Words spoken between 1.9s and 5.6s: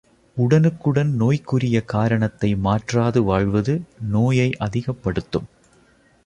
காரணத்தை மாற்றாது வாழ்வது, நோயை அதிகப்படுத்தும்.